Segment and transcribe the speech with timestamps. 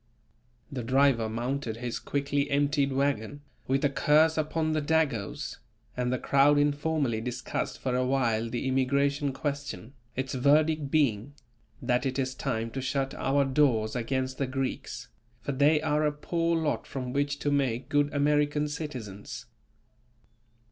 [0.71, 5.57] The driver mounted his quickly emptied wagon, with a curse upon the "Dagos,"
[5.95, 11.35] and the crowd informally discussed for a while the immigration question; its verdict being,
[11.83, 15.07] that it is time to shut our doors against the Greeks,
[15.41, 19.45] for they are a poor lot from which to make good American citizens.